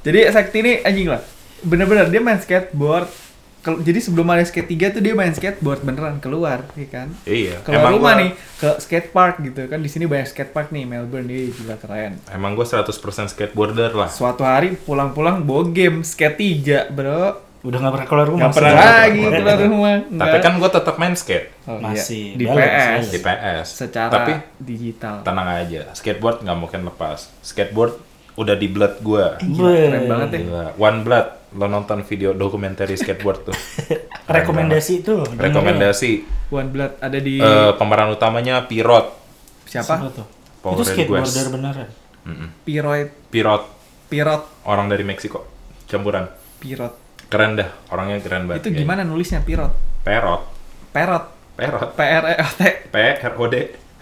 jadi 0.00 0.18
Sakti 0.28 0.58
ini 0.58 0.72
anjing 0.80 1.08
lah 1.08 1.22
bener-bener 1.62 2.06
dia 2.06 2.18
main 2.18 2.36
skateboard 2.36 3.06
jadi 3.62 3.98
sebelum 4.00 4.26
ada 4.26 4.42
skate 4.42 4.66
3 4.68 4.90
tuh 4.90 5.00
dia 5.00 5.14
main 5.14 5.30
skateboard 5.30 5.78
beneran 5.80 6.18
keluar 6.18 6.66
ya 6.72 6.86
kan 6.88 7.14
Iya. 7.22 7.62
keluar 7.62 7.78
emang 7.80 7.92
rumah 7.94 8.02
gua- 8.08 8.18
nih 8.18 8.30
ke 8.56 8.70
skate 8.80 9.08
park 9.10 9.38
gitu 9.40 9.62
kan 9.64 9.78
di 9.78 9.86
sini 9.86 10.04
banyak 10.04 10.26
skate 10.26 10.50
park 10.50 10.70
nih 10.70 10.82
Melbourne 10.84 11.22
dia 11.24 11.46
juga 11.48 11.74
keren 11.76 12.18
Emang 12.26 12.52
gue 12.52 12.64
100% 12.64 12.90
skateboarder 13.28 13.94
lah. 13.94 14.10
suatu 14.10 14.42
hari 14.42 14.74
pulang-pulang 14.76 15.38
bawa 15.40 15.62
game 15.64 16.02
skate 16.02 16.34
3 16.34 16.90
bro 16.90 17.38
Udah 17.62 17.78
nggak 17.78 17.94
pernah 17.94 18.08
keluar 18.10 18.26
rumah. 18.26 18.40
nggak 18.42 18.54
pernah 18.54 18.74
lagi 18.74 19.20
keluar 19.22 19.58
rumah 19.60 19.94
Tapi 20.02 20.36
kan 20.38 20.52
gue 20.58 20.70
tetap 20.72 20.94
main 20.98 21.14
skate 21.14 21.46
Oh, 21.62 21.78
iya. 21.78 21.82
Masih 21.88 22.24
di 22.34 22.44
PS 22.44 23.02
di 23.08 23.18
PS. 23.18 23.66
secara 23.70 24.10
Tapi 24.10 24.32
digital 24.58 25.22
tenang 25.22 25.48
aja, 25.48 25.94
skateboard 25.94 26.42
nggak 26.42 26.58
mungkin 26.58 26.80
lepas. 26.84 27.30
Skateboard 27.38 27.94
udah 28.34 28.56
di 28.56 28.66
blood 28.66 28.98
gue. 28.98 29.24
keren 29.38 30.04
banget 30.08 30.28
ya 30.30 30.38
Gila. 30.42 30.66
One 30.76 31.00
Blood. 31.02 31.28
Lo 31.52 31.68
nonton 31.68 32.00
video 32.00 32.32
dokumenter 32.32 32.88
skateboard 32.88 33.46
tuh. 33.46 33.56
Rekomendasi 34.32 35.04
itu. 35.04 35.20
Rekomendasi. 35.36 36.10
One 36.48 36.68
Blood 36.68 36.92
ada 36.98 37.18
di 37.18 37.36
Eh, 37.36 37.70
pemeran 37.76 38.08
utamanya 38.08 38.64
Pirot. 38.64 39.12
siapa 39.62 40.00
tuh? 40.08 40.24
Power 40.58 40.76
itu 40.76 40.82
skateboarder 40.84 41.46
beneran. 41.48 41.88
Piroid 42.62 43.08
Pirot. 43.28 43.62
Pirot 44.08 44.42
Orang 44.64 44.88
dari 44.88 45.02
Meksiko. 45.02 45.44
Campuran. 45.86 46.26
Pirot 46.56 47.01
Keren 47.26 47.54
dah. 47.54 47.68
Orangnya 47.88 48.18
keren 48.18 48.44
banget. 48.44 48.60
itu 48.60 48.68
kayaknya. 48.68 48.80
gimana 48.82 49.00
nulisnya 49.02 49.40
Pirot 49.40 49.72
Perot. 50.00 50.42
Perot 50.90 51.24
Perot. 51.52 51.88
P 51.92 52.00
R 52.00 52.24
E 52.24 52.34
O 52.36 52.48
T 52.48 52.62
P 52.86 52.96
R 53.18 53.32
O 53.34 53.44
D. 53.46 53.56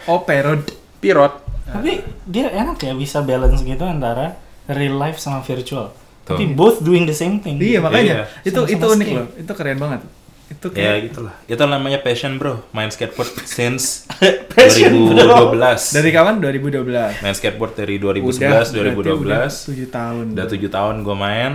Oh 0.07 0.21
Perot 0.21 0.63
Pirot. 0.99 1.35
Tapi 1.65 1.93
dia 2.25 2.49
enak 2.49 2.79
ya 2.79 2.93
bisa 2.93 3.21
balance 3.21 3.61
gitu 3.61 3.83
antara 3.83 4.35
real 4.67 4.97
life 4.97 5.17
sama 5.17 5.41
virtual. 5.41 5.95
Tuh. 6.21 6.35
Tapi 6.35 6.47
both 6.49 6.81
doing 6.81 7.05
the 7.05 7.13
same 7.13 7.39
thing. 7.39 7.57
Iya 7.57 7.79
makanya 7.79 8.05
Iya. 8.05 8.25
itu 8.43 8.55
Sama-sama 8.57 8.73
itu 8.73 8.87
unik 8.89 9.07
skate. 9.07 9.17
loh 9.17 9.27
itu 9.37 9.53
keren 9.55 9.79
banget 9.79 10.01
itu 10.49 10.67
Ya 10.69 10.75
kayak 10.75 10.99
gitulah. 11.07 11.35
Itu 11.47 11.63
namanya 11.65 11.99
passion 12.01 12.35
bro. 12.35 12.67
Main 12.71 12.91
skateboard 12.91 13.31
since 13.45 14.11
Passion, 14.51 14.91
bro. 15.09 15.55
2012. 15.55 15.95
dari 15.95 16.11
kapan 16.11 16.35
2012 16.37 17.23
main 17.23 17.31
skateboard 17.33 17.73
dari 17.73 17.95
2011 17.97 18.35
Udah, 18.35 18.67
2012 18.67 19.15
berarti 19.23 19.23
udah 19.23 19.47
7 19.47 19.87
tahun 19.89 20.25
udah 20.29 20.43
bro. 20.43 20.51
tujuh 20.51 20.69
tahun 20.69 20.95
gue 21.01 21.17
main 21.17 21.53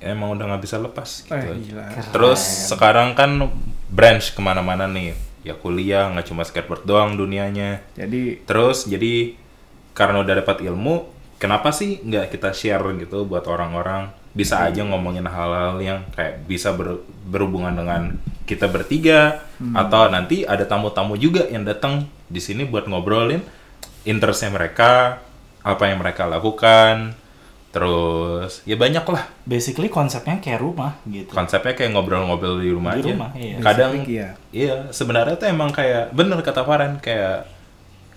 emang 0.00 0.32
udah 0.32 0.44
nggak 0.48 0.62
bisa 0.64 0.76
lepas 0.76 1.22
gitu 1.22 1.36
Eh, 1.36 1.60
gila. 1.62 1.84
terus 2.10 2.40
sekarang 2.66 3.12
kan 3.12 3.48
branch 3.88 4.32
ke 4.32 4.40
mana-mana 4.40 4.84
nih. 4.84 5.14
Ya 5.40 5.56
kuliah 5.56 6.08
nggak 6.08 6.26
cuma 6.26 6.44
skateboard 6.44 6.84
doang 6.84 7.16
dunianya. 7.16 7.80
Jadi 7.94 8.44
terus 8.44 8.84
jadi 8.84 9.36
karena 9.92 10.20
udah 10.20 10.40
dapat 10.40 10.60
ilmu 10.62 11.08
kenapa 11.36 11.70
sih 11.70 12.00
nggak 12.00 12.28
kita 12.30 12.52
share 12.52 12.84
gitu 12.96 13.24
buat 13.24 13.44
orang-orang? 13.44 14.12
Bisa 14.30 14.62
aja 14.62 14.86
ngomongin 14.86 15.26
hal-hal 15.26 15.80
yang 15.80 16.06
kayak 16.14 16.46
bisa 16.46 16.70
ber- 16.70 17.02
berhubungan 17.26 17.74
dengan 17.74 18.14
kita 18.46 18.66
bertiga 18.66 19.42
atau 19.74 20.06
nanti 20.06 20.42
ada 20.42 20.62
tamu-tamu 20.62 21.14
juga 21.14 21.46
yang 21.46 21.62
datang 21.62 22.06
di 22.26 22.38
sini 22.38 22.62
buat 22.62 22.86
ngobrolin 22.86 23.42
interestnya 24.02 24.50
mereka 24.50 25.18
apa 25.60 25.84
yang 25.86 25.98
mereka 25.98 26.24
lakukan 26.24 27.12
terus 27.70 28.66
ya 28.66 28.74
banyak 28.74 29.06
lah 29.06 29.30
Basically 29.46 29.86
konsepnya 29.86 30.42
kayak 30.42 30.58
rumah 30.58 30.98
gitu. 31.06 31.30
konsepnya 31.30 31.72
kayak 31.72 31.94
ngobrol-ngobrol 31.94 32.58
di 32.58 32.70
rumah 32.70 32.98
Di 32.98 33.02
aja 33.02 33.10
rumah, 33.14 33.30
iya. 33.38 33.56
kadang 33.62 33.92
Basically, 33.94 34.14
iya. 34.18 34.28
iya 34.50 34.74
sebenarnya 34.90 35.38
tuh 35.38 35.48
emang 35.48 35.70
kayak 35.70 36.10
bener 36.10 36.42
kata 36.42 36.66
Farhan 36.66 36.98
kayak 36.98 37.46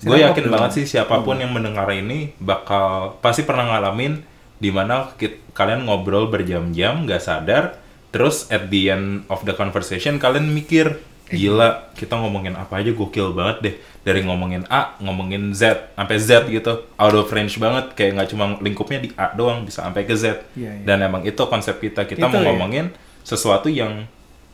gue 0.03 0.17
yakin 0.19 0.51
banget 0.51 0.71
sih 0.73 0.85
siapa 0.89 1.21
pun 1.21 1.37
yang 1.37 1.53
mendengar 1.53 1.87
ini 1.87 2.35
bakal 2.35 3.15
pasti 3.21 3.45
pernah 3.45 3.69
ngalamin 3.69 4.19
di 4.57 4.67
mana 4.67 5.13
kit- 5.15 5.39
kalian 5.53 5.85
ngobrol 5.85 6.27
berjam-jam 6.27 7.05
nggak 7.05 7.21
sadar 7.21 7.77
terus 8.09 8.49
at 8.49 8.67
the 8.67 8.89
end 8.89 9.23
of 9.27 9.45
the 9.45 9.53
conversation 9.53 10.17
kalian 10.17 10.49
mikir 10.49 10.97
gila 11.27 11.89
kita 11.93 12.15
ngomongin 12.15 12.53
apa 12.53 12.79
aja? 12.79 12.91
Gokil 12.91 13.31
banget 13.31 13.57
deh. 13.61 13.75
Dari 14.03 14.19
ngomongin 14.21 14.67
A 14.67 14.99
ngomongin 14.99 15.51
Z 15.51 15.93
sampai 15.93 16.17
Z 16.17 16.47
gitu. 16.47 16.83
Out 16.93 17.15
of 17.15 17.29
range 17.29 17.55
banget. 17.55 17.93
Kayak 17.93 18.11
nggak 18.15 18.29
cuma 18.29 18.45
lingkupnya 18.59 18.99
di 18.99 19.09
A 19.13 19.31
doang 19.31 19.63
bisa 19.63 19.81
sampai 19.81 20.03
ke 20.03 20.13
Z. 20.13 20.43
Iya, 20.53 20.71
iya. 20.73 20.83
dan 20.83 20.99
emang 21.01 21.23
itu 21.23 21.39
konsep 21.39 21.77
kita. 21.77 22.03
Kita 22.03 22.19
Itu 22.19 22.27
mau 22.27 22.41
ya. 22.41 22.47
ngomongin 22.51 22.85
sesuatu 23.21 23.67
yang 23.67 24.03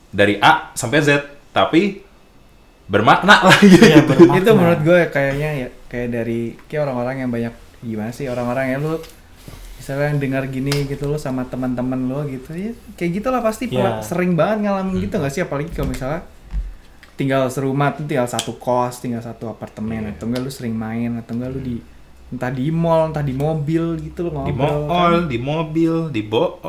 dari 0.09 0.37
A 0.37 0.69
sampai 0.73 1.01
Z 1.01 1.09
tapi 1.49 2.05
bermakna 2.85 3.45
lah 3.45 3.57
gitu. 3.59 3.81
Iya, 3.81 4.01
bermakna. 4.01 4.37
itu 4.41 4.49
menurut 4.51 4.81
gue 4.81 4.99
kayaknya 5.09 5.49
ya 5.55 5.67
kayak 5.85 6.09
dari 6.11 6.39
kayak 6.65 6.81
orang-orang 6.85 7.15
yang 7.19 7.29
banyak 7.29 7.53
gimana 7.79 8.09
sih 8.09 8.25
orang-orang 8.25 8.65
yang 8.73 8.81
lu 8.81 8.97
misalnya 9.79 10.11
yang 10.11 10.19
dengar 10.19 10.43
gini 10.45 10.83
gitu 10.85 11.07
lo 11.07 11.15
sama 11.15 11.45
teman-teman 11.45 11.97
lo 12.03 12.27
gitu 12.27 12.51
ya 12.51 12.75
kayak 12.93 13.11
gitulah 13.15 13.39
pasti 13.39 13.65
pernah- 13.65 14.01
Iya. 14.01 14.05
sering 14.05 14.33
banget 14.33 14.67
ngalamin 14.67 14.95
gitu 14.99 15.15
nggak 15.15 15.31
sih? 15.31 15.41
Apalagi 15.41 15.69
kalau 15.71 15.89
misalnya 15.89 16.21
tinggal 17.19 17.43
serumah 17.45 17.91
tuh 17.91 18.07
tinggal 18.07 18.25
satu 18.25 18.55
kos 18.55 18.97
tinggal 18.97 19.19
satu 19.19 19.45
apartemen 19.45 19.99
Iya. 20.01 20.15
atau 20.15 20.25
enggak 20.25 20.41
lu 20.41 20.49
sering 20.49 20.71
main 20.73 21.19
atau 21.19 21.35
enggak 21.35 21.51
lu 21.51 21.59
di 21.59 21.75
entah 22.29 22.47
di 22.49 22.71
mall 22.71 23.09
entah 23.09 23.21
di 23.21 23.35
mobil 23.35 23.83
gitu 23.99 24.23
lo 24.23 24.31
di 24.41 24.53
ngobrol 24.53 24.87
mall 24.87 25.13
kan. 25.17 25.27
di 25.27 25.37
mobil 25.37 25.93
di 26.07 26.21
bool 26.21 26.49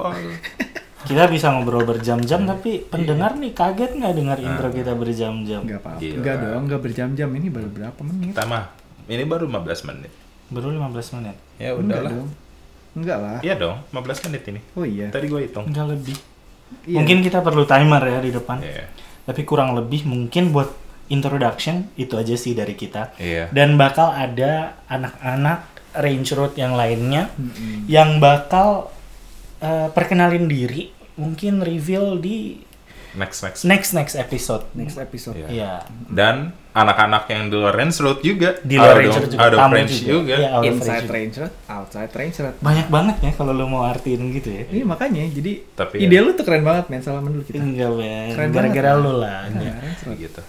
kita 1.00 1.26
bisa 1.26 1.48
ngobrol 1.48 1.82
berjam-jam 1.82 2.44
tapi 2.44 2.82
pendengar 2.82 3.32
nih 3.34 3.52
kaget 3.52 3.94
nggak 3.94 4.12
dengar 4.12 4.36
intro 4.38 4.68
kita 4.68 4.92
berjam-jam 4.92 5.62
Enggak 5.62 5.80
apa-apa. 5.80 5.98
Gila. 5.98 6.16
Enggak 6.16 6.36
dong, 6.38 6.60
enggak 6.60 6.80
berjam-jam. 6.80 7.28
Ini 7.30 7.48
baru 7.48 7.68
berapa 7.68 8.00
menit? 8.02 8.30
Kita 8.30 8.44
mah 8.44 8.64
ini 9.06 9.24
baru 9.24 9.44
15 9.48 9.88
menit. 9.88 10.12
baru 10.50 10.66
15 10.72 11.16
menit 11.16 11.36
Ya 11.56 11.70
udahlah. 11.72 12.10
dong. 12.10 12.28
Enggak 12.92 13.18
lah. 13.18 13.38
Iya 13.40 13.54
dong, 13.56 13.76
15 13.88 14.26
menit 14.26 14.42
ini. 14.44 14.60
Oh 14.74 14.84
iya. 14.84 15.06
Tadi 15.08 15.26
gue 15.26 15.40
hitung. 15.40 15.64
enggak 15.64 15.86
lebih 15.88 16.16
Iya. 16.82 16.96
mungkin 16.96 17.18
kita 17.20 17.38
perlu 17.40 17.64
timer 17.64 17.98
ya 18.00 18.18
di 18.20 18.30
depan 18.30 18.58
Iya. 18.60 18.86
Tapi 19.22 19.42
kurang 19.42 19.72
lebih 19.72 20.04
mungkin 20.04 20.50
buat 20.50 20.70
introduction 21.08 21.90
itu 21.94 22.14
aja 22.14 22.34
sih 22.34 22.52
dari 22.52 22.72
kita 22.72 23.12
Iya. 23.16 23.50
dan 23.50 23.74
bakal 23.74 24.08
ada 24.08 24.78
anak-anak 24.86 25.66
range 25.96 26.30
road 26.32 26.54
yang 26.54 26.72
lainnya 26.72 27.26
Mm-mm. 27.34 27.86
yang 27.86 28.18
bakal 28.18 28.94
eh, 29.58 29.90
perkenalin 29.90 30.46
diri 30.46 30.88
mungkin 31.14 31.60
reveal 31.60 32.16
di 32.16 32.62
Next 33.12 33.38
next. 33.40 33.60
next 33.64 33.90
next 33.90 34.14
episode 34.14 34.62
Next 34.72 34.94
episode. 34.96 35.34
Iya. 35.34 35.48
Iya. 35.48 35.72
Dan 36.06 36.54
anak-anak 36.70 37.26
yang 37.26 37.42
di 37.46 37.56
luar 37.56 37.74
range 37.74 37.98
road 37.98 38.18
juga. 38.20 38.54
di 38.60 38.78
luar 38.78 38.94
range 38.94 39.18
road 39.18 39.26
juga 39.28 39.42
out 39.42 39.50
of 39.50 39.58
tamu 39.58 39.74
range 39.74 39.92
juga, 39.96 40.06
juga. 40.06 40.34
Iya, 40.36 40.48
out 40.48 40.62
Inside 40.64 41.06
range 41.08 41.34
road, 41.36 41.54
outside 41.68 42.12
range 42.12 42.36
road. 42.38 42.54
banyak 42.60 42.86
banget 42.86 43.16
ya 43.20 43.30
kalau 43.34 43.50
lo 43.50 43.66
mau 43.66 43.82
artiin 43.84 44.22
gitu 44.30 44.48
ya 44.48 44.62
Iya 44.70 44.84
makanya, 44.84 45.26
jadi 45.26 45.52
Tapi 45.72 45.94
ide 45.98 46.14
ya. 46.14 46.22
lu 46.22 46.30
tuh 46.30 46.44
keren 46.44 46.62
banget 46.62 46.86
men, 46.86 47.02
salaman 47.02 47.30
dulu 47.32 47.42
kita. 47.42 47.58
enggak 47.58 47.90
Ben 47.92 48.28
Keren 48.30 48.50
gara-gara 48.50 48.90
lo 48.94 49.12
lah 49.16 49.50
Nah, 49.50 49.82
road. 50.06 50.16
gitu. 50.16 50.42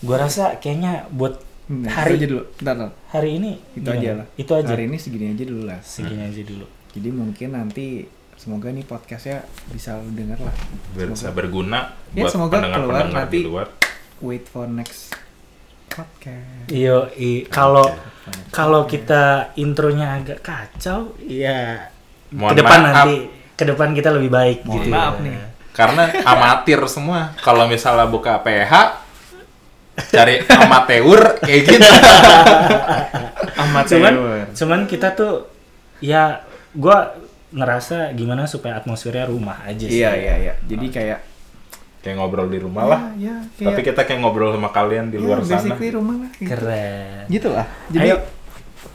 gua 0.00 0.16
rasa 0.20 0.56
kayaknya 0.56 1.10
buat 1.10 1.42
Nah, 1.64 1.88
Hari- 1.90 2.20
aja 2.20 2.28
dulu. 2.28 2.44
Bentar, 2.54 2.74
bentar. 2.76 2.90
hari 3.08 3.30
ini 3.34 3.50
Itu 3.72 3.82
gimana? 3.82 3.96
aja 3.96 4.10
lah. 4.14 4.26
itu 4.36 4.52
aja 4.54 4.68
Hari 4.70 4.84
ini 4.84 4.96
segini 5.00 5.26
aja 5.26 5.44
dulu 5.44 5.62
lah. 5.64 5.78
segini 5.80 6.22
aja 6.22 6.42
dulu 6.44 6.66
Jadi 6.92 7.08
mungkin 7.10 7.48
nanti 7.50 7.86
semoga 8.36 8.68
nih 8.68 8.82
podcastnya 8.82 9.40
bisa 9.68 9.96
lu 9.96 10.10
denger 10.10 10.38
lah. 10.38 10.54
Bisa 10.92 11.14
Semoga. 11.24 11.32
berguna 11.32 11.80
Ya, 12.10 12.22
buat 12.22 12.30
semoga 12.30 12.54
pendengar-pendengar 12.56 13.06
keluar 13.06 13.24
nanti. 13.24 13.34
di 13.34 13.42
luar. 13.42 13.66
Wait 14.20 14.44
for 14.44 14.66
next 14.66 15.14
podcast. 15.86 16.66
Iyo, 16.68 17.08
i 17.14 17.44
kalau 17.44 17.86
kalau 18.50 18.84
kita 18.84 19.22
intronya 19.54 20.16
agak 20.16 20.40
kacau, 20.40 21.14
ya 21.20 21.90
Mohon 22.30 22.50
ke 22.50 22.54
depan 22.56 22.78
maaf. 22.80 22.88
nanti 22.90 23.14
ke 23.54 23.64
depan 23.64 23.88
kita 23.92 24.10
lebih 24.10 24.28
baik 24.28 24.58
Mohon 24.62 24.76
gitu. 24.76 24.90
maaf 24.90 25.14
ya. 25.14 25.22
nih. 25.22 25.36
Karena 25.70 26.02
amatir 26.24 26.80
semua. 26.86 27.20
Kalau 27.36 27.64
misalnya 27.64 28.06
buka 28.06 28.38
PH 28.38 28.72
cari 30.08 30.42
amateur 30.44 31.38
kayak 31.40 31.60
gitu. 31.64 31.82
Amateur. 33.56 33.96
Cuman 33.96 34.14
cuman 34.50 34.80
kita 34.84 35.14
tuh 35.14 35.46
ya 35.98 36.42
gua 36.72 37.14
ngerasa 37.54 38.10
gimana 38.12 38.44
supaya 38.44 38.76
atmosfernya 38.76 39.30
rumah 39.30 39.62
aja 39.62 39.86
sih. 39.86 40.02
Iya, 40.02 40.10
iya, 40.18 40.34
iya. 40.42 40.54
Jadi 40.66 40.86
kayak 40.90 41.18
kayak 42.02 42.16
ngobrol 42.18 42.50
di 42.50 42.58
rumah 42.60 42.84
lah. 42.84 43.00
Ya, 43.16 43.40
ya, 43.56 43.70
Tapi 43.70 43.80
kita 43.80 44.04
kayak 44.04 44.20
ngobrol 44.20 44.52
sama 44.52 44.68
kalian 44.68 45.08
di 45.08 45.16
luar 45.16 45.40
ya, 45.40 45.56
sana. 45.56 45.72
basically 45.72 45.90
rumah 45.94 46.16
lah. 46.20 46.30
Gitu. 46.34 46.50
Keren. 46.50 47.24
Gitu 47.30 47.48
lah. 47.48 47.66
Jadi 47.88 48.08
Ayo 48.10 48.16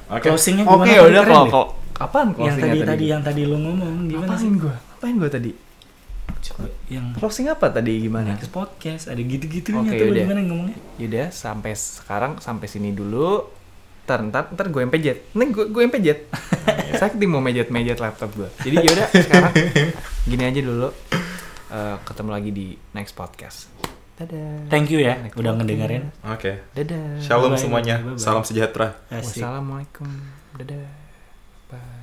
Oke. 0.09 0.25
closingnya 0.29 0.63
Oke, 0.67 0.73
gimana? 0.85 1.07
udah 1.09 1.23
Keren 1.23 1.31
kalau 1.31 1.45
kalau 1.49 1.67
apaan 1.97 2.27
yang 2.27 2.35
closingnya 2.35 2.67
tadi 2.69 2.79
tadi 2.85 3.05
yang 3.07 3.21
tadi 3.25 3.41
lu 3.43 3.57
ngomong 3.57 3.93
gimana 4.05 4.29
Apain 4.29 4.41
sih? 4.41 4.49
gua? 4.55 4.75
Apain 4.93 5.15
gua 5.17 5.31
tadi? 5.31 5.51
Coba 6.39 6.65
yang 6.87 7.05
Closing 7.11 7.47
apa 7.49 7.67
tadi 7.67 7.93
gimana? 7.99 8.31
next 8.31 8.47
podcast 8.49 9.03
ada 9.07 9.19
gitu-gitunya 9.19 9.83
Oke, 9.83 9.97
tuh 9.97 10.07
udah. 10.07 10.23
gimana 10.23 10.39
ngomongnya? 10.45 10.77
Yaudah, 10.95 11.27
sampai 11.31 11.73
sekarang 11.73 12.39
sampai 12.39 12.67
sini 12.67 12.93
dulu. 12.93 13.43
Ntar, 14.09 14.25
ntar, 14.25 14.43
ntar 14.57 14.65
gue 14.73 14.81
yang 14.81 14.89
pejet. 14.89 15.21
Nih, 15.37 15.53
gue, 15.53 15.69
gue 15.69 15.81
yang 15.85 15.93
pejet. 15.93 16.25
Sakti 16.97 17.29
mau 17.29 17.45
mejet-mejet 17.45 18.01
laptop 18.01 18.33
gue. 18.33 18.49
Jadi 18.65 18.89
yaudah, 18.89 19.05
sekarang 19.29 19.53
gini 20.25 20.43
aja 20.49 20.61
dulu. 20.65 20.89
Eh, 21.69 21.95
ketemu 22.09 22.29
lagi 22.33 22.49
di 22.49 22.73
next 22.97 23.13
podcast. 23.13 23.69
Dadah. 24.17 24.65
Thank 24.73 24.89
you 24.89 25.05
ya 25.05 25.21
Next 25.21 25.37
udah 25.37 25.53
ngedengerin. 25.61 26.09
Oke. 26.25 26.57
Dadah. 26.73 27.21
Shalom 27.21 27.53
Bye-bye. 27.53 27.61
semuanya. 27.61 27.95
Bye-bye. 28.01 28.17
Salam 28.17 28.41
sejahtera. 28.41 28.97
Asik. 29.13 29.45
Wassalamualaikum. 29.45 30.09
Dadah. 30.57 30.89
Bye. 31.69 31.98